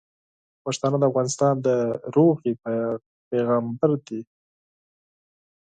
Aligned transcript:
پښتانه 0.63 0.97
د 0.99 1.03
افغانستان 1.11 1.53
د 1.65 1.67
سولې 2.13 2.51
پیغامبر 3.29 3.91
دي. 4.07 4.21